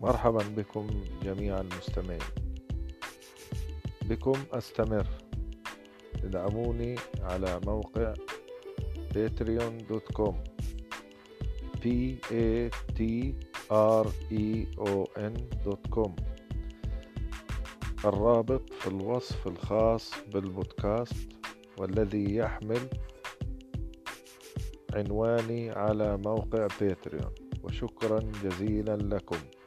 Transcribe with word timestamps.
مرحبا 0.00 0.42
بكم 0.56 0.86
جميع 1.22 1.60
المستمعين. 1.60 2.20
بكم 4.02 4.38
أستمر 4.52 5.06
ادعموني 6.24 6.96
على 7.22 7.60
موقع 7.66 8.14
patreon.com 9.14 10.34
p 11.80 11.84
a 12.30 12.70
t 12.96 13.00
r 13.70 14.06
e 14.30 14.66
o 14.78 15.04
n.com 15.18 16.12
الرابط 18.04 18.72
في 18.72 18.86
الوصف 18.86 19.46
الخاص 19.46 20.12
بالبودكاست 20.32 21.16
والذي 21.78 22.34
يحمل 22.34 22.88
عنواني 24.94 25.70
على 25.70 26.16
موقع 26.16 26.68
باتريون 26.80 27.34
وشكرا 27.62 28.18
جزيلا 28.44 28.96
لكم. 28.96 29.59